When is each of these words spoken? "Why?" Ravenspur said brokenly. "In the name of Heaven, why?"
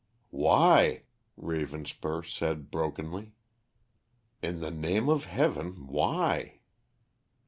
"Why?" 0.31 1.03
Ravenspur 1.37 2.23
said 2.25 2.71
brokenly. 2.71 3.33
"In 4.41 4.59
the 4.59 4.71
name 4.71 5.09
of 5.09 5.25
Heaven, 5.25 5.85
why?" 5.85 6.61